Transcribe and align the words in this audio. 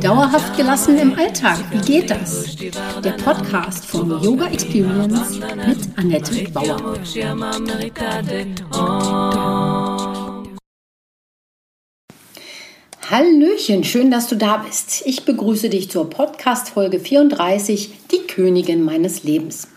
Dauerhaft 0.00 0.56
gelassen 0.56 0.96
im 0.96 1.14
Alltag, 1.14 1.58
wie 1.70 1.80
geht 1.80 2.10
das? 2.10 2.56
Der 3.04 3.12
Podcast 3.22 3.84
von 3.84 4.08
Yoga 4.22 4.46
Experience 4.46 5.38
mit 5.38 5.98
Annette 5.98 6.50
Bauer. 6.52 6.98
Hallöchen, 13.10 13.84
schön, 13.84 14.10
dass 14.10 14.28
du 14.28 14.36
da 14.36 14.56
bist. 14.56 15.02
Ich 15.04 15.26
begrüße 15.26 15.68
dich 15.68 15.90
zur 15.90 16.08
Podcast 16.08 16.70
Folge 16.70 16.98
34, 16.98 17.90
die 18.10 18.26
Königin 18.26 18.82
meines 18.82 19.22
Lebens. 19.22 19.68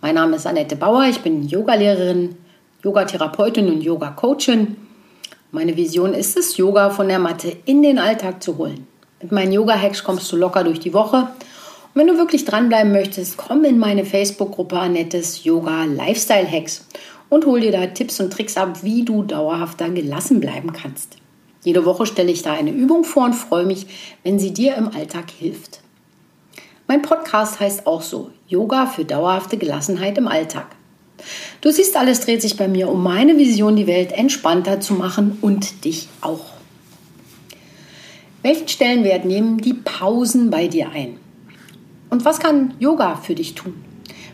Mein 0.00 0.16
Name 0.16 0.34
ist 0.34 0.46
Annette 0.48 0.74
Bauer, 0.74 1.04
ich 1.04 1.20
bin 1.20 1.46
Yogalehrerin, 1.46 2.34
Yogatherapeutin 2.82 3.68
und 3.68 3.80
Yoga-Coachin 3.80 4.83
meine 5.54 5.76
Vision 5.76 6.14
ist 6.14 6.36
es, 6.36 6.56
Yoga 6.56 6.90
von 6.90 7.06
der 7.06 7.20
Matte 7.20 7.56
in 7.64 7.80
den 7.80 8.00
Alltag 8.00 8.42
zu 8.42 8.58
holen. 8.58 8.88
Mit 9.22 9.30
meinen 9.30 9.52
Yoga-Hacks 9.52 10.02
kommst 10.02 10.30
du 10.32 10.36
locker 10.36 10.64
durch 10.64 10.80
die 10.80 10.92
Woche. 10.92 11.16
Und 11.18 11.94
wenn 11.94 12.08
du 12.08 12.18
wirklich 12.18 12.44
dranbleiben 12.44 12.90
möchtest, 12.90 13.36
komm 13.36 13.64
in 13.64 13.78
meine 13.78 14.04
Facebook-Gruppe 14.04 14.76
Annettes 14.76 15.44
Yoga 15.44 15.84
Lifestyle 15.84 16.50
Hacks 16.50 16.84
und 17.28 17.46
hol 17.46 17.60
dir 17.60 17.70
da 17.70 17.86
Tipps 17.86 18.18
und 18.18 18.32
Tricks 18.32 18.56
ab, 18.56 18.82
wie 18.82 19.04
du 19.04 19.22
dauerhafter 19.22 19.90
gelassen 19.90 20.40
bleiben 20.40 20.72
kannst. 20.72 21.18
Jede 21.62 21.84
Woche 21.84 22.06
stelle 22.06 22.32
ich 22.32 22.42
da 22.42 22.52
eine 22.52 22.72
Übung 22.72 23.04
vor 23.04 23.26
und 23.26 23.34
freue 23.34 23.64
mich, 23.64 23.86
wenn 24.24 24.40
sie 24.40 24.52
dir 24.52 24.74
im 24.74 24.88
Alltag 24.88 25.30
hilft. 25.30 25.82
Mein 26.88 27.02
Podcast 27.02 27.60
heißt 27.60 27.86
auch 27.86 28.02
so: 28.02 28.30
Yoga 28.48 28.86
für 28.86 29.04
dauerhafte 29.04 29.56
Gelassenheit 29.56 30.18
im 30.18 30.26
Alltag. 30.26 30.66
Du 31.60 31.70
siehst, 31.70 31.96
alles 31.96 32.20
dreht 32.20 32.42
sich 32.42 32.56
bei 32.56 32.68
mir 32.68 32.88
um 32.88 33.02
meine 33.02 33.36
Vision, 33.38 33.76
die 33.76 33.86
Welt 33.86 34.12
entspannter 34.12 34.80
zu 34.80 34.94
machen 34.94 35.38
und 35.40 35.84
dich 35.84 36.08
auch. 36.20 36.54
Welchen 38.42 38.68
Stellenwert 38.68 39.24
nehmen 39.24 39.58
die 39.58 39.72
Pausen 39.72 40.50
bei 40.50 40.68
dir 40.68 40.90
ein? 40.90 41.16
Und 42.10 42.24
was 42.24 42.38
kann 42.40 42.74
Yoga 42.78 43.16
für 43.16 43.34
dich 43.34 43.54
tun? 43.54 43.74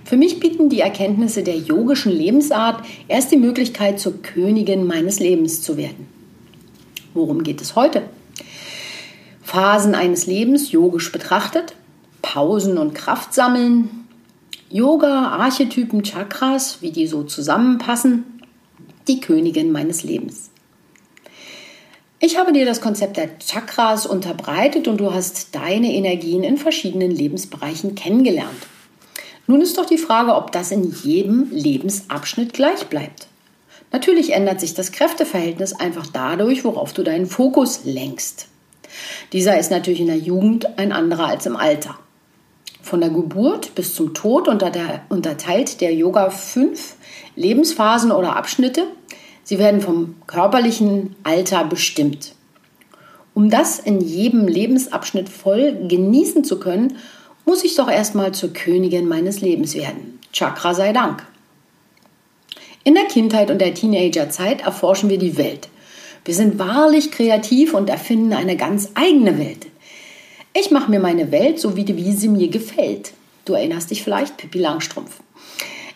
Für 0.05 0.17
mich 0.17 0.41
bieten 0.41 0.69
die 0.69 0.81
Erkenntnisse 0.81 1.45
der 1.45 1.57
yogischen 1.57 2.11
Lebensart 2.11 2.85
erst 3.07 3.31
die 3.31 3.37
Möglichkeit, 3.37 4.01
zur 4.01 4.21
Königin 4.23 4.87
meines 4.87 5.21
Lebens 5.21 5.63
zu 5.63 5.77
werden. 5.77 6.09
Worum 7.15 7.45
geht 7.45 7.61
es 7.61 7.77
heute? 7.77 8.03
Phasen 9.43 9.95
eines 9.95 10.27
Lebens 10.27 10.73
yogisch 10.73 11.13
betrachtet, 11.13 11.75
Pausen 12.23 12.79
und 12.79 12.95
Kraft 12.95 13.35
sammeln, 13.35 14.00
Yoga, 14.73 15.31
Archetypen, 15.31 16.05
Chakras, 16.05 16.79
wie 16.81 16.93
die 16.93 17.09
so 17.09 17.25
zusammenpassen, 17.25 18.41
die 19.09 19.19
Königin 19.19 19.73
meines 19.73 20.05
Lebens. 20.05 20.51
Ich 22.21 22.39
habe 22.39 22.53
dir 22.53 22.65
das 22.65 22.81
Konzept 22.81 23.17
der 23.17 23.37
Chakras 23.41 24.07
unterbreitet 24.07 24.87
und 24.87 24.99
du 24.99 25.13
hast 25.13 25.57
deine 25.57 25.93
Energien 25.93 26.45
in 26.45 26.57
verschiedenen 26.57 27.11
Lebensbereichen 27.11 27.97
kennengelernt. 27.97 28.69
Nun 29.49 29.61
ist 29.61 29.77
doch 29.77 29.87
die 29.87 29.99
Frage, 29.99 30.37
ob 30.37 30.53
das 30.53 30.71
in 30.71 30.95
jedem 31.03 31.51
Lebensabschnitt 31.51 32.53
gleich 32.53 32.87
bleibt. 32.87 33.27
Natürlich 33.91 34.35
ändert 34.35 34.61
sich 34.61 34.75
das 34.75 34.93
Kräfteverhältnis 34.93 35.73
einfach 35.73 36.07
dadurch, 36.07 36.63
worauf 36.65 36.93
du 36.93 37.03
deinen 37.03 37.27
Fokus 37.27 37.81
lenkst. 37.85 38.47
Dieser 39.33 39.59
ist 39.59 39.73
natürlich 39.73 40.01
in 40.01 40.07
der 40.07 40.19
Jugend 40.19 40.79
ein 40.79 40.93
anderer 40.93 41.27
als 41.27 41.47
im 41.47 41.57
Alter. 41.57 41.99
Von 42.91 43.03
der 43.03 43.11
Geburt 43.11 43.77
bis 43.77 43.95
zum 43.95 44.15
Tod 44.15 44.49
unterteilt 44.49 45.81
der 45.81 45.95
Yoga 45.95 46.29
fünf 46.31 46.97
Lebensphasen 47.37 48.11
oder 48.11 48.35
Abschnitte. 48.35 48.83
Sie 49.45 49.61
werden 49.61 49.81
vom 49.81 50.17
körperlichen 50.27 51.15
Alter 51.23 51.63
bestimmt. 51.63 52.35
Um 53.33 53.49
das 53.49 53.79
in 53.79 54.01
jedem 54.01 54.49
Lebensabschnitt 54.49 55.29
voll 55.29 55.87
genießen 55.87 56.43
zu 56.43 56.59
können, 56.59 56.97
muss 57.47 57.63
ich 57.63 57.77
doch 57.77 57.89
erstmal 57.89 58.33
zur 58.33 58.53
Königin 58.53 59.07
meines 59.07 59.41
Lebens 59.41 59.77
werden. 59.77 60.19
Chakra 60.33 60.75
sei 60.75 60.93
Dank. 60.93 61.25
In 62.83 62.95
der 62.95 63.05
Kindheit 63.05 63.53
und 63.53 63.61
der 63.61 63.73
Teenagerzeit 63.73 64.63
erforschen 64.63 65.09
wir 65.09 65.19
die 65.19 65.39
Welt. 65.39 65.69
Wir 66.25 66.35
sind 66.35 66.59
wahrlich 66.59 67.13
kreativ 67.13 67.73
und 67.73 67.89
erfinden 67.89 68.33
eine 68.33 68.57
ganz 68.57 68.91
eigene 68.97 69.39
Welt. 69.39 69.70
Ich 70.53 70.71
mache 70.71 70.91
mir 70.91 71.01
meine 71.01 71.31
Welt 71.31 71.61
so, 71.61 71.77
wie, 71.77 71.87
wie 71.87 72.13
sie 72.13 72.29
mir 72.29 72.49
gefällt. 72.49 73.13
Du 73.45 73.55
erinnerst 73.55 73.91
dich 73.91 74.03
vielleicht, 74.03 74.37
Pippi 74.37 74.59
Langstrumpf. 74.59 75.21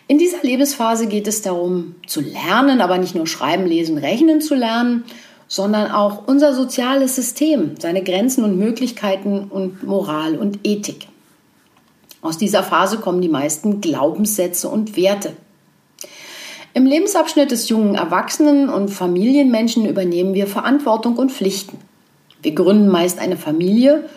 In 0.06 0.18
dieser 0.18 0.42
Lebensphase 0.42 1.06
geht 1.06 1.26
es 1.26 1.42
darum, 1.42 1.96
zu 2.06 2.20
lernen, 2.20 2.80
aber 2.80 2.98
nicht 2.98 3.14
nur 3.14 3.26
schreiben, 3.26 3.66
lesen, 3.66 3.98
rechnen 3.98 4.40
zu 4.40 4.54
lernen, 4.54 5.04
sondern 5.48 5.90
auch 5.90 6.26
unser 6.26 6.54
soziales 6.54 7.16
System, 7.16 7.74
seine 7.78 8.02
Grenzen 8.02 8.44
und 8.44 8.58
Möglichkeiten 8.58 9.44
und 9.50 9.82
Moral 9.82 10.36
und 10.36 10.60
Ethik. 10.64 11.08
Aus 12.22 12.38
dieser 12.38 12.62
Phase 12.62 12.98
kommen 12.98 13.22
die 13.22 13.28
meisten 13.28 13.80
Glaubenssätze 13.80 14.68
und 14.68 14.96
Werte. 14.96 15.32
Im 16.74 16.86
Lebensabschnitt 16.86 17.50
des 17.50 17.68
jungen 17.68 17.94
Erwachsenen 17.94 18.68
und 18.68 18.88
Familienmenschen 18.88 19.86
übernehmen 19.86 20.34
wir 20.34 20.46
Verantwortung 20.46 21.16
und 21.16 21.32
Pflichten. 21.32 21.78
Wir 22.42 22.54
gründen 22.54 22.88
meist 22.88 23.18
eine 23.18 23.36
Familie 23.36 24.08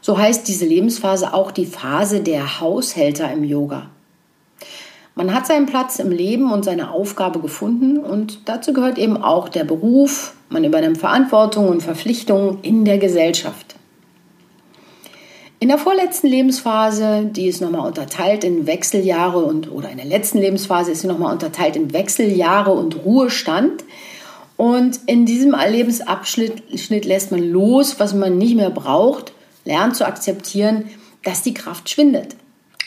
so 0.00 0.18
heißt 0.18 0.48
diese 0.48 0.64
Lebensphase 0.64 1.34
auch 1.34 1.50
die 1.50 1.66
Phase 1.66 2.20
der 2.20 2.60
Haushälter 2.60 3.30
im 3.32 3.44
Yoga. 3.44 3.90
Man 5.14 5.34
hat 5.34 5.46
seinen 5.46 5.66
Platz 5.66 5.98
im 5.98 6.10
Leben 6.10 6.52
und 6.52 6.64
seine 6.64 6.92
Aufgabe 6.92 7.40
gefunden 7.40 7.98
und 7.98 8.48
dazu 8.48 8.72
gehört 8.72 8.96
eben 8.96 9.22
auch 9.22 9.48
der 9.48 9.64
Beruf, 9.64 10.34
man 10.48 10.64
übernimmt 10.64 10.98
Verantwortung 10.98 11.68
und 11.68 11.82
Verpflichtungen 11.82 12.58
in 12.62 12.84
der 12.84 12.98
Gesellschaft. 12.98 13.76
In 15.58 15.68
der 15.68 15.76
vorletzten 15.76 16.28
Lebensphase, 16.28 17.26
die 17.26 17.46
ist 17.46 17.60
nochmal 17.60 17.86
unterteilt 17.86 18.44
in 18.44 18.66
Wechseljahre 18.66 19.40
und 19.40 19.70
oder 19.70 19.90
in 19.90 19.98
der 19.98 20.06
letzten 20.06 20.38
Lebensphase 20.38 20.92
ist 20.92 21.02
sie 21.02 21.06
nochmal 21.06 21.34
unterteilt 21.34 21.76
in 21.76 21.92
Wechseljahre 21.92 22.70
und 22.70 23.04
Ruhestand. 23.04 23.84
Und 24.56 25.00
in 25.04 25.26
diesem 25.26 25.54
Lebensabschnitt 25.54 27.04
lässt 27.04 27.30
man 27.30 27.42
los, 27.42 28.00
was 28.00 28.14
man 28.14 28.38
nicht 28.38 28.56
mehr 28.56 28.70
braucht 28.70 29.34
lernt 29.70 29.94
zu 29.94 30.04
akzeptieren, 30.04 30.90
dass 31.22 31.42
die 31.42 31.54
Kraft 31.54 31.88
schwindet. 31.88 32.34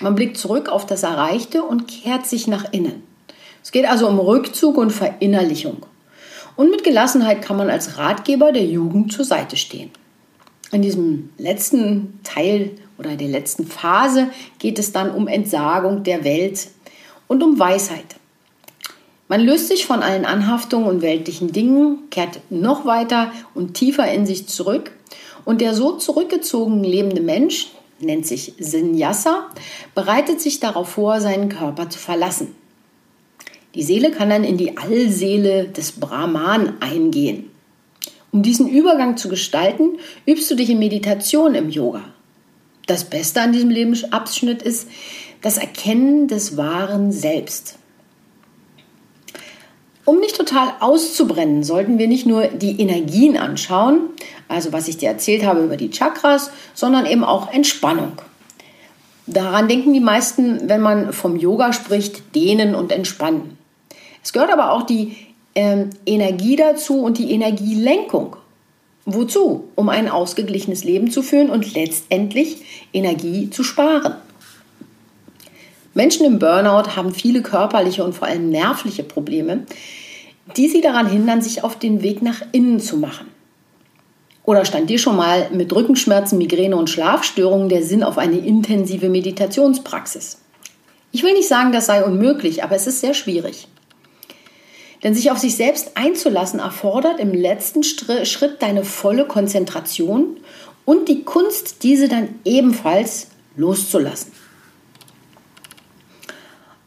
Man 0.02 0.16
blickt 0.16 0.38
zurück 0.38 0.68
auf 0.68 0.86
das 0.86 1.04
Erreichte 1.04 1.64
und 1.64 1.88
kehrt 1.88 2.26
sich 2.26 2.46
nach 2.48 2.74
innen. 2.74 3.04
Es 3.64 3.72
geht 3.72 3.86
also 3.86 4.08
um 4.08 4.20
Rückzug 4.20 4.78
und 4.78 4.92
Verinnerlichung. 4.92 5.86
Und 6.58 6.72
mit 6.72 6.84
Gelassenheit 6.84 7.42
kann 7.42 7.56
man 7.56 7.70
als 7.70 7.98
Ratgeber 7.98 8.52
der 8.52 8.66
Jugend 8.66 9.14
zur 9.14 9.24
Seite 9.24 9.56
stehen. 9.56 9.92
In 10.72 10.82
diesem 10.82 11.30
letzten 11.38 12.20
Teil 12.24 12.72
oder 12.98 13.16
der 13.16 13.30
letzten 13.30 13.66
Phase 13.66 14.28
geht 14.60 14.78
es 14.78 14.92
dann 14.92 15.10
um 15.10 15.28
Entsagung 15.28 16.04
der 16.04 16.26
Welt 16.26 16.68
und 17.28 17.42
um 17.44 17.58
Weisheit. 17.60 18.18
Man 19.30 19.40
löst 19.40 19.70
sich 19.70 19.86
von 19.86 20.04
allen 20.04 20.26
Anhaftungen 20.26 20.88
und 20.88 21.02
weltlichen 21.02 21.54
Dingen, 21.54 22.10
kehrt 22.10 22.42
noch 22.50 22.86
weiter 22.86 23.32
und 23.56 23.74
tiefer 23.74 24.12
in 24.12 24.26
sich 24.26 24.48
zurück 24.48 24.92
und 25.46 25.62
der 25.62 25.74
so 25.74 25.98
zurückgezogen 25.98 26.84
lebende 26.84 27.22
Mensch, 27.22 27.72
nennt 28.00 28.28
sich 28.28 28.54
Sinyasa, 28.60 29.50
bereitet 29.96 30.42
sich 30.42 30.60
darauf 30.60 30.90
vor, 30.90 31.22
seinen 31.22 31.50
Körper 31.50 31.90
zu 31.90 32.00
verlassen. 32.00 32.56
Die 33.76 33.84
Seele 33.84 34.12
kann 34.12 34.30
dann 34.30 34.44
in 34.44 34.58
die 34.58 34.78
Allseele 34.78 35.68
des 35.68 35.94
Brahman 35.94 36.74
eingehen. 36.80 37.50
Um 38.32 38.44
diesen 38.44 38.68
Übergang 38.68 39.18
zu 39.18 39.30
gestalten, 39.30 40.00
übst 40.26 40.50
du 40.50 40.56
dich 40.56 40.70
in 40.70 40.80
Meditation 40.80 41.56
im 41.56 41.70
Yoga. 41.70 42.04
Das 42.88 43.06
Beste 43.06 43.42
an 43.42 43.54
diesem 43.54 43.70
Lebensabschnitt 43.70 44.62
ist 44.62 44.88
das 45.42 45.58
Erkennen 45.58 46.28
des 46.28 46.58
wahren 46.58 47.12
Selbst. 47.12 47.78
Um 50.06 50.20
nicht 50.20 50.36
total 50.36 50.74
auszubrennen, 50.82 51.64
sollten 51.64 51.98
wir 51.98 52.08
nicht 52.08 52.26
nur 52.26 52.48
die 52.48 52.82
Energien 52.82 53.38
anschauen, 53.38 54.10
also 54.50 54.74
was 54.74 54.90
ich 54.90 54.98
dir 54.98 55.10
erzählt 55.10 55.46
habe 55.46 55.64
über 55.64 55.78
die 55.78 55.92
Chakras, 55.92 56.52
sondern 56.74 57.06
eben 57.06 57.24
auch 57.24 57.52
Entspannung. 57.52 58.14
Daran 59.28 59.70
denken 59.70 59.94
die 59.94 60.02
meisten, 60.02 60.68
wenn 60.68 60.82
man 60.82 61.14
vom 61.14 61.38
Yoga 61.38 61.72
spricht, 61.72 62.36
dehnen 62.36 62.76
und 62.76 62.92
entspannen. 62.92 63.58
Es 64.22 64.34
gehört 64.34 64.52
aber 64.52 64.74
auch 64.74 64.84
die 64.84 65.16
äh, 65.54 65.86
Energie 66.06 66.58
dazu 66.58 67.02
und 67.02 67.18
die 67.18 67.32
Energielenkung. 67.32 68.36
Wozu? 69.06 69.66
Um 69.76 69.90
ein 69.90 70.10
ausgeglichenes 70.10 70.84
Leben 70.84 71.12
zu 71.12 71.22
führen 71.22 71.50
und 71.50 71.74
letztendlich 71.74 72.88
Energie 72.94 73.50
zu 73.50 73.64
sparen. 73.64 74.16
Menschen 75.94 76.26
im 76.26 76.40
Burnout 76.40 76.96
haben 76.96 77.14
viele 77.14 77.42
körperliche 77.44 78.04
und 78.04 78.14
vor 78.14 78.28
allem 78.28 78.50
nervliche 78.50 79.04
Probleme, 79.04 79.66
die 80.58 80.68
sie 80.68 80.82
daran 80.82 81.08
hindern, 81.08 81.42
sich 81.42 81.64
auf 81.64 81.78
den 81.78 82.02
Weg 82.02 82.22
nach 82.22 82.42
innen 82.52 82.80
zu 82.80 82.98
machen. 82.98 83.28
Oder 84.44 84.66
stand 84.66 84.90
dir 84.90 84.98
schon 84.98 85.16
mal 85.16 85.50
mit 85.52 85.72
Rückenschmerzen, 85.72 86.38
Migräne 86.38 86.76
und 86.76 86.90
Schlafstörungen 86.90 87.70
der 87.70 87.84
Sinn 87.84 88.04
auf 88.04 88.18
eine 88.18 88.38
intensive 88.38 89.08
Meditationspraxis? 89.08 90.40
Ich 91.12 91.24
will 91.24 91.34
nicht 91.34 91.48
sagen, 91.48 91.72
das 91.72 91.86
sei 91.86 92.04
unmöglich, 92.04 92.64
aber 92.64 92.76
es 92.76 92.88
ist 92.88 93.00
sehr 93.00 93.14
schwierig. 93.14 93.68
Denn 95.04 95.14
sich 95.14 95.32
auf 95.32 95.38
sich 95.38 95.56
selbst 95.56 95.92
einzulassen 95.96 96.60
erfordert 96.60 97.20
im 97.20 97.34
letzten 97.34 97.84
Schritt 97.84 98.62
deine 98.62 98.84
volle 98.84 99.26
Konzentration 99.26 100.38
und 100.86 101.08
die 101.08 101.24
Kunst, 101.24 101.84
diese 101.84 102.08
dann 102.08 102.30
ebenfalls 102.44 103.28
loszulassen. 103.56 104.32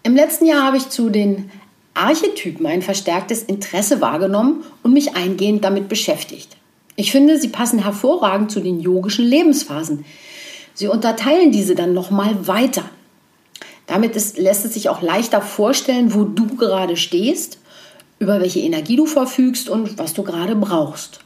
Im 0.06 0.14
letzten 0.14 0.46
Jahr 0.46 0.62
habe 0.62 0.76
ich 0.76 0.88
zu 0.88 1.10
den 1.10 1.50
Archetypen 1.94 2.64
ein 2.64 2.80
verstärktes 2.80 3.42
Interesse 3.42 4.00
wahrgenommen 4.00 4.62
und 4.84 4.92
mich 4.92 5.16
eingehend 5.16 5.64
damit 5.64 5.88
beschäftigt. 5.88 6.56
Ich 6.94 7.10
finde, 7.10 7.40
sie 7.40 7.48
passen 7.48 7.82
hervorragend 7.82 8.52
zu 8.52 8.60
den 8.60 8.78
yogischen 8.78 9.24
Lebensphasen. 9.24 10.04
Sie 10.74 10.86
unterteilen 10.86 11.50
diese 11.50 11.74
dann 11.74 11.92
nochmal 11.92 12.46
weiter. 12.46 12.84
Damit 13.88 14.14
ist, 14.14 14.38
lässt 14.38 14.64
es 14.64 14.74
sich 14.74 14.88
auch 14.90 15.02
leichter 15.02 15.42
vorstellen, 15.42 16.14
wo 16.14 16.22
du 16.22 16.54
gerade 16.54 16.96
stehst, 16.96 17.58
über 18.20 18.40
welche 18.40 18.60
Energie 18.60 18.94
du 18.94 19.06
verfügst 19.06 19.68
und 19.68 19.98
was 19.98 20.14
du 20.14 20.22
gerade 20.22 20.54
brauchst. 20.54 21.18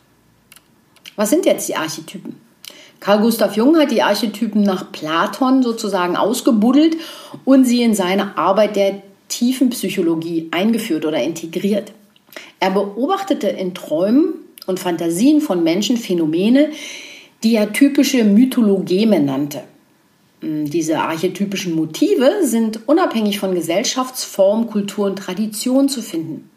Was 1.16 1.28
sind 1.28 1.44
jetzt 1.44 1.68
die 1.68 1.76
Archetypen? 1.76 2.40
Carl 3.00 3.20
Gustav 3.20 3.56
Jung 3.56 3.78
hat 3.78 3.90
die 3.90 4.02
Archetypen 4.02 4.62
nach 4.62 4.92
Platon 4.92 5.62
sozusagen 5.62 6.16
ausgebuddelt 6.16 6.98
und 7.46 7.64
sie 7.64 7.82
in 7.82 7.94
seine 7.94 8.36
Arbeit 8.36 8.76
der 8.76 9.02
Tiefenpsychologie 9.28 10.48
eingeführt 10.50 11.06
oder 11.06 11.22
integriert. 11.22 11.92
Er 12.60 12.70
beobachtete 12.70 13.48
in 13.48 13.74
Träumen 13.74 14.34
und 14.66 14.78
Fantasien 14.78 15.40
von 15.40 15.64
Menschen 15.64 15.96
Phänomene, 15.96 16.70
die 17.42 17.54
er 17.54 17.72
typische 17.72 18.22
Mythologeme 18.22 19.18
nannte. 19.18 19.62
Hm, 20.40 20.68
diese 20.68 20.98
archetypischen 20.98 21.74
Motive 21.74 22.42
sind 22.42 22.86
unabhängig 22.86 23.38
von 23.38 23.54
Gesellschaftsform, 23.54 24.66
Kultur 24.66 25.06
und 25.06 25.18
Tradition 25.18 25.88
zu 25.88 26.02
finden. 26.02 26.49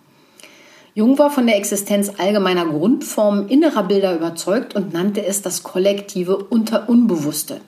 Jung 0.95 1.17
war 1.17 1.31
von 1.31 1.47
der 1.47 1.57
Existenz 1.57 2.11
allgemeiner 2.17 2.65
Grundformen 2.65 3.49
innerer 3.49 3.83
Bilder 3.83 4.15
überzeugt 4.15 4.75
und 4.75 4.93
nannte 4.93 5.25
es 5.25 5.41
das 5.41 5.63
kollektive 5.63 6.37
Unter 6.37 6.87
Unbewusste. 6.87 7.61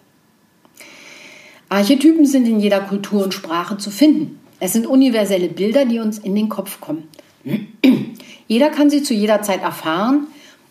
Archetypen 1.69 2.27
sind 2.27 2.47
in 2.47 2.59
jeder 2.59 2.81
Kultur 2.81 3.23
und 3.23 3.33
Sprache 3.33 3.77
zu 3.77 3.89
finden. 3.89 4.39
Es 4.59 4.73
sind 4.73 4.85
universelle 4.85 5.49
Bilder, 5.49 5.85
die 5.85 5.99
uns 5.99 6.19
in 6.19 6.35
den 6.35 6.49
Kopf 6.49 6.79
kommen. 6.79 7.07
Jeder 8.47 8.69
kann 8.69 8.91
sie 8.91 9.01
zu 9.01 9.15
jeder 9.15 9.41
Zeit 9.41 9.63
erfahren. 9.63 10.27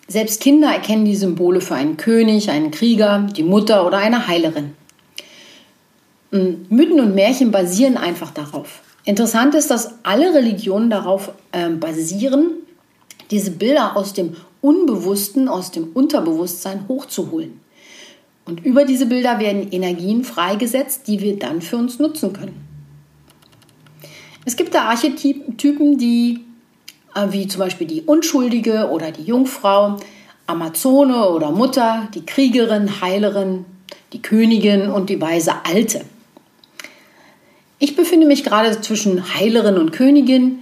Selbst 0.06 0.40
Kinder 0.40 0.72
erkennen 0.72 1.04
die 1.04 1.16
Symbole 1.16 1.60
für 1.60 1.74
einen 1.74 1.96
König, 1.96 2.50
einen 2.50 2.70
Krieger, 2.70 3.26
die 3.36 3.42
Mutter 3.42 3.84
oder 3.84 3.98
eine 3.98 4.28
Heilerin. 4.28 4.74
Hm, 6.30 6.66
Mythen 6.68 7.00
und 7.00 7.16
Märchen 7.16 7.50
basieren 7.50 7.96
einfach 7.96 8.30
darauf. 8.30 8.83
Interessant 9.04 9.54
ist, 9.54 9.70
dass 9.70 9.94
alle 10.02 10.34
Religionen 10.34 10.88
darauf 10.88 11.32
äh, 11.52 11.68
basieren, 11.68 12.52
diese 13.30 13.50
Bilder 13.50 13.96
aus 13.96 14.14
dem 14.14 14.36
Unbewussten, 14.60 15.48
aus 15.48 15.70
dem 15.70 15.88
Unterbewusstsein 15.92 16.88
hochzuholen. 16.88 17.60
Und 18.46 18.64
über 18.64 18.84
diese 18.84 19.06
Bilder 19.06 19.38
werden 19.38 19.70
Energien 19.70 20.24
freigesetzt, 20.24 21.06
die 21.06 21.20
wir 21.20 21.38
dann 21.38 21.62
für 21.62 21.76
uns 21.76 21.98
nutzen 21.98 22.32
können. 22.32 22.66
Es 24.46 24.56
gibt 24.56 24.74
da 24.74 24.84
Archetypen, 24.84 25.98
die, 25.98 26.40
äh, 27.14 27.26
wie 27.30 27.46
zum 27.46 27.60
Beispiel 27.60 27.86
die 27.86 28.02
Unschuldige 28.02 28.88
oder 28.90 29.10
die 29.10 29.24
Jungfrau, 29.24 29.98
Amazone 30.46 31.28
oder 31.30 31.50
Mutter, 31.50 32.08
die 32.14 32.24
Kriegerin, 32.24 33.00
Heilerin, 33.00 33.64
die 34.12 34.20
Königin 34.20 34.90
und 34.90 35.08
die 35.08 35.20
weise 35.20 35.52
Alte. 35.64 36.04
Ich 37.78 37.96
befinde 37.96 38.26
mich 38.26 38.44
gerade 38.44 38.80
zwischen 38.80 39.34
Heilerin 39.34 39.78
und 39.78 39.92
Königin. 39.92 40.60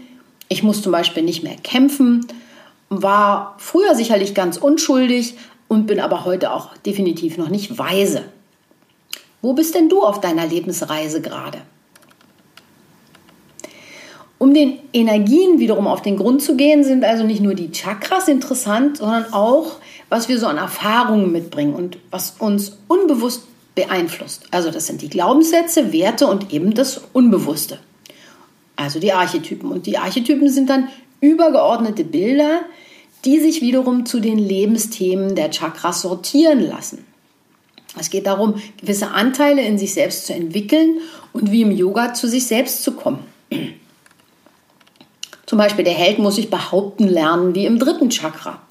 Ich 0.48 0.62
muss 0.62 0.82
zum 0.82 0.92
Beispiel 0.92 1.22
nicht 1.22 1.42
mehr 1.42 1.56
kämpfen, 1.62 2.26
war 2.88 3.54
früher 3.58 3.94
sicherlich 3.94 4.34
ganz 4.34 4.56
unschuldig 4.56 5.34
und 5.68 5.86
bin 5.86 6.00
aber 6.00 6.24
heute 6.24 6.52
auch 6.52 6.76
definitiv 6.78 7.38
noch 7.38 7.48
nicht 7.48 7.78
weise. 7.78 8.24
Wo 9.40 9.54
bist 9.54 9.74
denn 9.74 9.88
du 9.88 10.02
auf 10.02 10.20
deiner 10.20 10.46
Lebensreise 10.46 11.20
gerade? 11.20 11.62
Um 14.38 14.54
den 14.54 14.78
Energien 14.92 15.60
wiederum 15.60 15.86
auf 15.86 16.02
den 16.02 16.16
Grund 16.16 16.42
zu 16.42 16.56
gehen, 16.56 16.82
sind 16.82 17.04
also 17.04 17.24
nicht 17.24 17.40
nur 17.40 17.54
die 17.54 17.70
Chakras 17.70 18.26
interessant, 18.26 18.96
sondern 18.96 19.32
auch, 19.32 19.76
was 20.08 20.28
wir 20.28 20.38
so 20.38 20.46
an 20.46 20.58
Erfahrungen 20.58 21.30
mitbringen 21.30 21.74
und 21.74 21.98
was 22.10 22.34
uns 22.38 22.76
unbewusst 22.88 23.44
beeinflusst. 23.74 24.46
Also 24.50 24.70
das 24.70 24.86
sind 24.86 25.02
die 25.02 25.08
Glaubenssätze, 25.08 25.92
Werte 25.92 26.26
und 26.26 26.52
eben 26.52 26.74
das 26.74 27.00
Unbewusste. 27.12 27.78
Also 28.76 29.00
die 29.00 29.12
Archetypen. 29.12 29.70
Und 29.70 29.86
die 29.86 29.98
Archetypen 29.98 30.48
sind 30.48 30.68
dann 30.70 30.88
übergeordnete 31.20 32.04
Bilder, 32.04 32.62
die 33.24 33.38
sich 33.38 33.60
wiederum 33.60 34.04
zu 34.04 34.20
den 34.20 34.38
Lebensthemen 34.38 35.34
der 35.34 35.50
Chakras 35.50 36.02
sortieren 36.02 36.60
lassen. 36.60 37.04
Es 37.98 38.10
geht 38.10 38.26
darum, 38.26 38.54
gewisse 38.78 39.08
Anteile 39.08 39.62
in 39.62 39.78
sich 39.78 39.94
selbst 39.94 40.26
zu 40.26 40.34
entwickeln 40.34 40.98
und 41.32 41.52
wie 41.52 41.62
im 41.62 41.70
Yoga 41.70 42.14
zu 42.14 42.26
sich 42.26 42.46
selbst 42.46 42.82
zu 42.82 42.92
kommen. 42.92 43.20
Zum 45.46 45.58
Beispiel 45.58 45.84
der 45.84 45.94
Held 45.94 46.18
muss 46.18 46.36
sich 46.36 46.48
behaupten 46.48 47.06
lernen 47.06 47.54
wie 47.54 47.66
im 47.66 47.78
dritten 47.78 48.08
Chakra. 48.08 48.62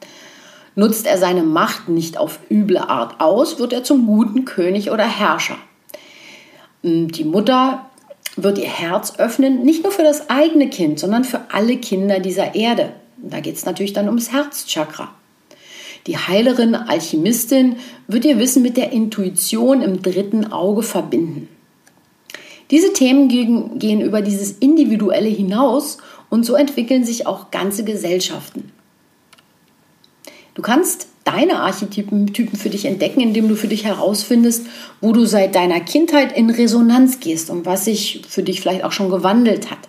Nutzt 0.75 1.06
er 1.06 1.18
seine 1.18 1.44
Macht 1.44 1.89
nicht 1.89 2.18
auf 2.18 2.39
üble 2.50 2.77
Art 2.77 3.19
aus, 3.19 3.59
wird 3.59 3.73
er 3.73 3.83
zum 3.83 4.06
guten 4.07 4.45
König 4.45 4.91
oder 4.91 5.03
Herrscher. 5.03 5.57
Die 6.83 7.25
Mutter 7.25 7.85
wird 8.38 8.57
ihr 8.57 8.69
Herz 8.69 9.19
öffnen, 9.19 9.63
nicht 9.63 9.83
nur 9.83 9.91
für 9.91 10.03
das 10.03 10.29
eigene 10.29 10.69
Kind, 10.69 11.00
sondern 11.00 11.23
für 11.23 11.41
alle 11.51 11.77
Kinder 11.77 12.19
dieser 12.19 12.56
Erde. 12.56 12.94
Da 13.18 13.39
geht 13.39 13.56
es 13.56 13.65
natürlich 13.65 13.94
dann 13.94 14.07
ums 14.07 14.31
Herzchakra. 14.31 15.13
Die 16.07 16.18
Heilerin, 16.18 16.74
Alchemistin 16.74 17.75
wird 18.07 18.25
ihr 18.25 18.39
Wissen 18.39 18.63
mit 18.63 18.77
der 18.77 18.91
Intuition 18.91 19.81
im 19.81 20.01
dritten 20.01 20.51
Auge 20.51 20.81
verbinden. 20.81 21.47
Diese 22.71 22.94
Themen 22.94 23.27
gehen 23.27 24.01
über 24.01 24.21
dieses 24.21 24.53
Individuelle 24.53 25.29
hinaus 25.29 25.97
und 26.29 26.45
so 26.45 26.56
entwickeln 26.56 27.03
sich 27.03 27.27
auch 27.27 27.51
ganze 27.51 27.83
Gesellschaften. 27.83 28.71
Du 30.53 30.62
kannst 30.62 31.07
deine 31.24 31.59
Archetypen 31.59 32.33
Typen 32.33 32.57
für 32.57 32.69
dich 32.69 32.86
entdecken, 32.86 33.21
indem 33.21 33.48
du 33.48 33.56
für 33.56 33.68
dich 33.68 33.86
herausfindest, 33.86 34.65
wo 35.00 35.13
du 35.13 35.25
seit 35.25 35.56
deiner 35.56 35.80
Kindheit 35.80 36.36
in 36.36 36.50
Resonanz 36.50 37.19
gehst 37.19 37.50
und 37.50 37.65
was 37.65 37.86
sich 37.86 38.24
für 38.27 38.44
dich 38.44 38.59
vielleicht 38.59 38.83
auch 38.83 38.92
schon 38.92 39.09
gewandelt 39.09 39.71
hat. 39.71 39.80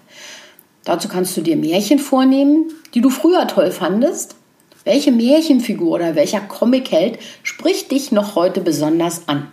Dazu 0.85 1.09
kannst 1.09 1.37
du 1.37 1.41
dir 1.41 1.56
Märchen 1.56 1.99
vornehmen, 1.99 2.73
die 2.94 3.00
du 3.00 3.11
früher 3.11 3.47
toll 3.47 3.70
fandest. 3.70 4.37
Welche 4.85 5.12
Märchenfigur 5.12 5.93
oder 5.93 6.17
welcher 6.17 6.41
Comicheld 6.41 7.19
spricht 7.42 7.90
dich 7.90 8.12
noch 8.12 8.35
heute 8.35 8.61
besonders 8.61 9.28
an? 9.28 9.49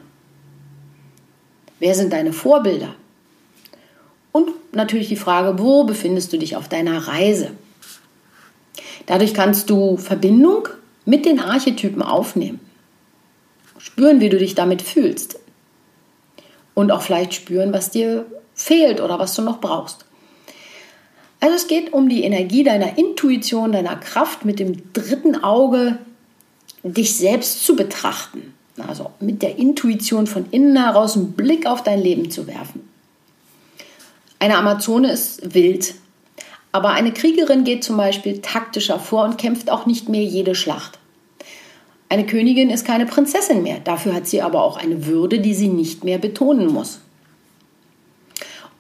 Wer 1.79 1.95
sind 1.95 2.13
deine 2.13 2.33
Vorbilder? 2.33 2.95
Und 4.31 4.49
natürlich 4.73 5.07
die 5.07 5.15
Frage, 5.15 5.59
wo 5.59 5.83
befindest 5.83 6.33
du 6.33 6.37
dich 6.37 6.55
auf 6.55 6.67
deiner 6.67 7.07
Reise? 7.07 7.51
Dadurch 9.05 9.33
kannst 9.33 9.69
du 9.69 9.97
Verbindung 9.97 10.67
mit 11.09 11.25
den 11.25 11.39
Archetypen 11.39 12.03
aufnehmen. 12.03 12.59
Spüren, 13.79 14.19
wie 14.19 14.29
du 14.29 14.37
dich 14.37 14.53
damit 14.53 14.83
fühlst. 14.83 15.39
Und 16.75 16.91
auch 16.91 17.01
vielleicht 17.01 17.33
spüren, 17.33 17.73
was 17.73 17.89
dir 17.89 18.25
fehlt 18.53 19.01
oder 19.01 19.17
was 19.17 19.33
du 19.33 19.41
noch 19.41 19.59
brauchst. 19.59 20.05
Also 21.39 21.55
es 21.55 21.67
geht 21.67 21.93
um 21.93 22.09
die 22.09 22.23
Energie 22.23 22.63
deiner 22.63 22.97
Intuition, 22.97 23.71
deiner 23.71 23.95
Kraft 23.95 24.45
mit 24.45 24.59
dem 24.59 24.93
dritten 24.93 25.43
Auge, 25.43 25.97
dich 26.83 27.17
selbst 27.17 27.65
zu 27.65 27.75
betrachten. 27.75 28.53
Also 28.87 29.09
mit 29.19 29.41
der 29.41 29.57
Intuition 29.57 30.27
von 30.27 30.45
innen 30.51 30.77
heraus 30.77 31.15
einen 31.15 31.31
Blick 31.31 31.65
auf 31.65 31.81
dein 31.81 32.01
Leben 32.01 32.29
zu 32.29 32.45
werfen. 32.45 32.87
Eine 34.37 34.57
Amazone 34.57 35.11
ist 35.11 35.53
wild, 35.53 35.95
aber 36.71 36.91
eine 36.91 37.11
Kriegerin 37.11 37.63
geht 37.63 37.83
zum 37.83 37.97
Beispiel 37.97 38.41
taktischer 38.41 38.99
vor 38.99 39.23
und 39.23 39.37
kämpft 39.37 39.71
auch 39.71 39.85
nicht 39.85 40.07
mehr 40.07 40.23
jede 40.23 40.53
Schlacht. 40.53 40.98
Eine 42.11 42.25
Königin 42.25 42.71
ist 42.71 42.85
keine 42.85 43.05
Prinzessin 43.05 43.61
mehr, 43.61 43.79
dafür 43.83 44.15
hat 44.15 44.27
sie 44.27 44.41
aber 44.41 44.63
auch 44.63 44.77
eine 44.77 45.05
Würde, 45.05 45.39
die 45.39 45.53
sie 45.53 45.67
nicht 45.67 46.03
mehr 46.03 46.17
betonen 46.17 46.67
muss. 46.67 47.01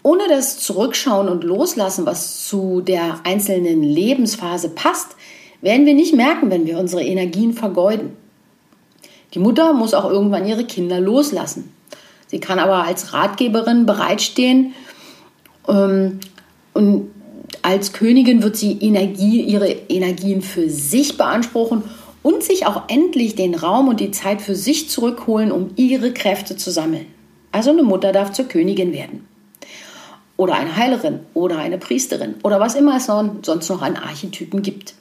Ohne 0.01 0.27
das 0.27 0.59
Zurückschauen 0.59 1.29
und 1.29 1.43
Loslassen, 1.43 2.07
was 2.07 2.47
zu 2.47 2.81
der 2.81 3.19
einzelnen 3.25 3.83
Lebensphase 3.83 4.69
passt, 4.69 5.15
werden 5.61 5.85
wir 5.85 5.93
nicht 5.93 6.15
merken, 6.15 6.49
wenn 6.49 6.65
wir 6.65 6.79
unsere 6.79 7.03
Energien 7.03 7.53
vergeuden. 7.53 8.13
Die 9.35 9.39
Mutter 9.39 9.73
muss 9.73 9.93
auch 9.93 10.09
irgendwann 10.09 10.47
ihre 10.47 10.63
Kinder 10.63 10.99
loslassen. 10.99 11.71
Sie 12.25 12.39
kann 12.39 12.57
aber 12.57 12.85
als 12.85 13.13
Ratgeberin 13.13 13.85
bereitstehen 13.85 14.73
ähm, 15.67 16.19
und 16.73 17.11
als 17.61 17.93
Königin 17.93 18.41
wird 18.41 18.55
sie 18.55 18.79
Energie, 18.79 19.41
ihre 19.41 19.69
Energien 19.69 20.41
für 20.41 20.69
sich 20.69 21.17
beanspruchen 21.17 21.83
und 22.23 22.43
sich 22.43 22.65
auch 22.65 22.83
endlich 22.89 23.35
den 23.35 23.55
Raum 23.55 23.87
und 23.87 23.99
die 23.99 24.11
Zeit 24.11 24.41
für 24.41 24.55
sich 24.55 24.89
zurückholen, 24.89 25.51
um 25.51 25.71
ihre 25.75 26.13
Kräfte 26.13 26.57
zu 26.57 26.71
sammeln. 26.71 27.05
Also 27.51 27.71
eine 27.71 27.83
Mutter 27.83 28.11
darf 28.11 28.31
zur 28.31 28.45
Königin 28.45 28.93
werden. 28.93 29.25
oder 30.39 30.55
eine 30.55 30.77
Heilerin 30.77 31.19
oder 31.33 31.57
eine 31.57 31.77
Priesterin 31.77 32.35
oder 32.43 32.61
was 32.61 32.75
immer 32.75 32.95
es 32.95 33.07
sonst 33.07 33.69
noch 33.69 33.81
an 33.81 33.97
Archetypen 33.97 34.61
gibt. 34.61 34.95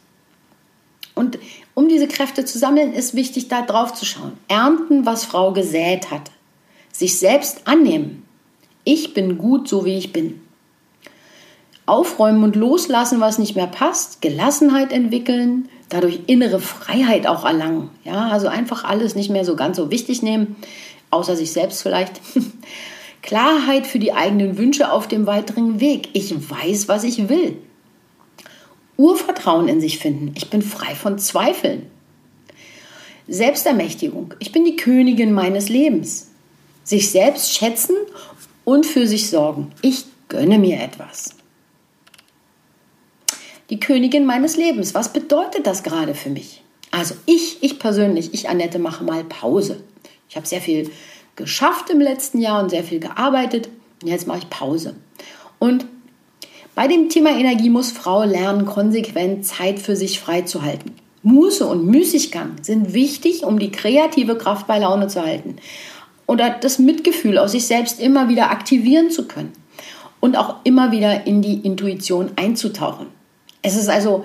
Und 1.15 1.39
um 1.75 1.89
diese 1.89 2.09
Kräfte 2.09 2.45
zu 2.45 2.59
sammeln, 2.59 2.93
ist 2.93 3.15
wichtig, 3.15 3.47
da 3.47 3.63
drauf 3.63 3.95
zu 3.95 4.05
schauen. 4.05 4.33
Ernten, 4.49 5.07
was 5.07 5.25
Frau 5.25 5.53
gesät 5.53 6.11
hat. 6.11 6.33
Sich 6.91 7.21
selbst 7.21 7.69
annehmen. 7.69 8.25
Ich 8.83 9.15
bin 9.15 9.39
gut, 9.39 9.69
so 9.69 9.85
wie 9.85 9.97
ich 9.97 10.13
bin. 10.13 10.41
Aufräumen 11.87 12.43
und 12.43 12.57
loslassen, 12.57 13.21
was 13.21 13.39
nicht 13.39 13.55
mehr 13.55 13.69
passt. 13.69 14.21
Gelassenheit 14.21 14.93
entwickeln. 14.93 15.69
Dadurch 15.89 16.21
innere 16.27 16.61
Freiheit 16.61 17.27
auch 17.27 17.45
erlangen. 17.45 17.91
Ja, 18.05 18.29
also 18.29 18.49
einfach 18.49 18.85
alles 18.85 19.15
nicht 19.15 19.31
mehr 19.31 19.45
so 19.45 19.57
ganz 19.57 19.77
so 19.77 19.91
wichtig 19.91 20.23
nehmen. 20.23 20.57
Außer 21.11 21.37
sich 21.37 21.53
selbst 21.53 21.83
vielleicht. 21.83 22.21
Klarheit 23.23 23.87
für 23.87 23.99
die 23.99 24.13
eigenen 24.13 24.59
Wünsche 24.59 24.93
auf 24.93 25.09
dem 25.09 25.27
weiteren 25.27 25.81
Weg. 25.81 26.11
Ich 26.13 26.35
weiß, 26.35 26.89
was 26.89 27.05
ich 27.05 27.29
will. 27.29 27.57
Urvertrauen 28.97 29.69
in 29.69 29.81
sich 29.81 29.99
finden. 29.99 30.33
Ich 30.37 30.51
bin 30.51 30.61
frei 30.61 30.95
von 30.95 31.19
Zweifeln. 31.19 31.87
Selbstermächtigung. 33.29 34.35
Ich 34.39 34.53
bin 34.53 34.65
die 34.65 34.77
Königin 34.77 35.33
meines 35.33 35.69
Lebens. 35.69 36.31
Sich 36.85 37.11
selbst 37.11 37.55
schätzen 37.55 37.97
und 38.65 38.87
für 38.87 39.07
sich 39.07 39.31
sorgen. 39.31 39.73
Ich 39.83 40.05
gönne 40.29 40.59
mir 40.59 40.81
etwas. 40.81 41.38
Die 43.71 43.81
Königin 43.81 44.25
meines 44.25 44.57
Lebens. 44.57 44.95
Was 44.95 45.13
bedeutet 45.13 45.67
das 45.67 45.83
gerade 45.83 46.15
für 46.15 46.31
mich? 46.31 46.63
Also 46.91 47.15
ich, 47.27 47.63
ich 47.63 47.79
persönlich, 47.79 48.33
ich 48.33 48.49
Annette 48.49 48.79
mache 48.79 49.05
mal 49.05 49.25
Pause. 49.25 49.83
Ich 50.29 50.37
habe 50.37 50.47
sehr 50.47 50.61
viel 50.61 50.91
geschafft 51.37 51.91
im 51.91 52.01
letzten 52.01 52.39
Jahr 52.39 52.63
und 52.63 52.71
sehr 52.71 52.85
viel 52.85 53.01
gearbeitet. 53.01 53.69
Und 54.03 54.09
jetzt 54.09 54.27
mache 54.27 54.39
ich 54.39 54.51
Pause. 54.51 54.95
Und 55.59 55.87
bei 56.75 56.87
dem 56.87 57.09
Thema 57.09 57.31
Energie 57.31 57.71
muss 57.71 57.91
Frau 57.91 58.23
lernen, 58.23 58.65
konsequent 58.65 59.45
Zeit 59.45 59.81
für 59.81 59.97
sich 59.97 60.21
freizuhalten. 60.21 60.93
Muße 61.23 61.67
und 61.67 61.87
Müßiggang 61.87 62.57
sind 62.63 62.95
wichtig, 62.95 63.45
um 63.45 63.59
die 63.59 63.73
kreative 63.73 64.39
Kraft 64.39 64.67
bei 64.67 64.79
Laune 64.79 65.09
zu 65.09 65.21
halten 65.21 65.57
oder 66.27 66.51
das 66.51 66.79
Mitgefühl 66.79 67.39
aus 67.39 67.53
sich 67.53 67.67
selbst 67.67 68.01
immer 68.01 68.29
wieder 68.29 68.51
aktivieren 68.51 69.11
zu 69.11 69.27
können 69.27 69.53
und 70.21 70.37
auch 70.37 70.57
immer 70.63 70.93
wieder 70.93 71.27
in 71.27 71.43
die 71.43 71.67
Intuition 71.67 72.31
einzutauchen. 72.37 73.18
Es 73.63 73.77
ist 73.77 73.89
also 73.89 74.25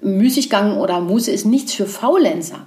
Müßiggang 0.00 0.78
oder 0.78 1.00
Muße 1.00 1.30
ist 1.30 1.44
nichts 1.44 1.74
für 1.74 1.86
Faulenzer. 1.86 2.66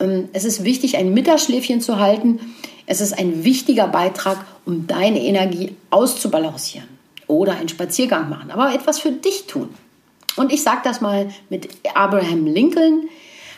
Ähm, 0.00 0.28
es 0.32 0.44
ist 0.44 0.64
wichtig, 0.64 0.96
ein 0.96 1.14
Mittagsschläfchen 1.14 1.80
zu 1.80 1.98
halten, 1.98 2.40
es 2.86 3.00
ist 3.00 3.12
ein 3.16 3.44
wichtiger 3.44 3.86
Beitrag, 3.86 4.44
um 4.66 4.88
deine 4.88 5.22
Energie 5.22 5.76
auszubalancieren. 5.90 6.88
Oder 7.28 7.52
einen 7.52 7.68
Spaziergang 7.68 8.28
machen, 8.28 8.50
aber 8.50 8.74
etwas 8.74 8.98
für 8.98 9.12
dich 9.12 9.46
tun. 9.46 9.68
Und 10.34 10.52
ich 10.52 10.62
sage 10.62 10.80
das 10.82 11.00
mal 11.00 11.30
mit 11.48 11.68
Abraham 11.94 12.46
Lincoln. 12.46 13.08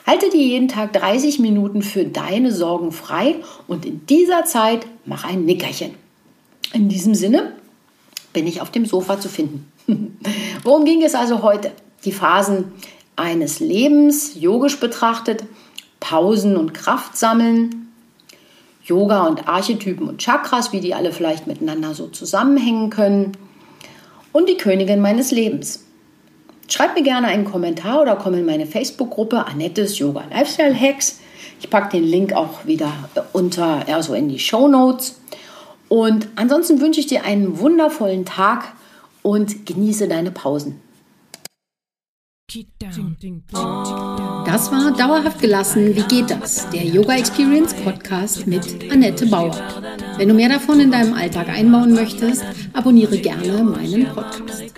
Halte 0.06 0.28
dir 0.28 0.42
jeden 0.42 0.68
Tag 0.68 0.92
30 0.92 1.38
Minuten 1.38 1.82
für 1.82 2.04
deine 2.04 2.52
Sorgen 2.52 2.92
frei 2.92 3.36
und 3.68 3.86
in 3.86 4.04
dieser 4.06 4.44
Zeit 4.44 4.86
mach 5.06 5.24
ein 5.24 5.46
Nickerchen. 5.46 5.94
In 6.74 6.90
diesem 6.90 7.14
Sinne 7.14 7.52
bin 8.32 8.46
ich 8.46 8.60
auf 8.60 8.70
dem 8.70 8.84
Sofa 8.84 9.18
zu 9.18 9.30
finden. 9.30 9.71
Worum 10.62 10.84
ging 10.84 11.02
es 11.02 11.14
also 11.14 11.42
heute? 11.42 11.72
Die 12.04 12.12
Phasen 12.12 12.72
eines 13.16 13.60
Lebens, 13.60 14.40
yogisch 14.40 14.80
betrachtet, 14.80 15.44
Pausen 16.00 16.56
und 16.56 16.74
Kraft 16.74 17.16
sammeln, 17.16 17.92
Yoga 18.84 19.26
und 19.26 19.48
Archetypen 19.48 20.08
und 20.08 20.18
Chakras, 20.18 20.72
wie 20.72 20.80
die 20.80 20.94
alle 20.94 21.12
vielleicht 21.12 21.46
miteinander 21.46 21.94
so 21.94 22.08
zusammenhängen 22.08 22.90
können. 22.90 23.32
Und 24.32 24.48
die 24.48 24.56
Königin 24.56 25.00
meines 25.00 25.30
Lebens. 25.30 25.84
Schreib 26.68 26.94
mir 26.94 27.02
gerne 27.02 27.28
einen 27.28 27.44
Kommentar 27.44 28.00
oder 28.00 28.16
komm 28.16 28.34
in 28.34 28.46
meine 28.46 28.66
Facebook-Gruppe 28.66 29.46
Annettes 29.46 29.98
Yoga 29.98 30.24
Lifestyle 30.30 30.74
Hacks. 30.78 31.20
Ich 31.60 31.70
packe 31.70 31.98
den 31.98 32.04
Link 32.04 32.32
auch 32.32 32.64
wieder 32.64 32.92
unter, 33.32 33.86
also 33.88 34.14
in 34.14 34.28
die 34.28 34.38
Show 34.38 34.68
Notes. 34.68 35.20
Und 35.88 36.28
ansonsten 36.36 36.80
wünsche 36.80 37.00
ich 37.00 37.06
dir 37.06 37.24
einen 37.24 37.58
wundervollen 37.58 38.24
Tag 38.24 38.72
und 39.22 39.66
genieße 39.66 40.08
deine 40.08 40.30
Pausen. 40.30 40.80
Das 44.44 44.70
war 44.70 44.94
Dauerhaft 44.94 45.40
gelassen. 45.40 45.96
Wie 45.96 46.02
geht 46.02 46.30
das? 46.30 46.68
Der 46.70 46.84
Yoga 46.84 47.16
Experience 47.16 47.72
Podcast 47.72 48.46
mit 48.46 48.92
Annette 48.92 49.26
Bauer. 49.26 49.56
Wenn 50.18 50.28
du 50.28 50.34
mehr 50.34 50.50
davon 50.50 50.80
in 50.80 50.90
deinem 50.90 51.14
Alltag 51.14 51.48
einbauen 51.48 51.94
möchtest, 51.94 52.44
abonniere 52.74 53.16
gerne 53.16 53.62
meinen 53.62 54.06
Podcast. 54.08 54.71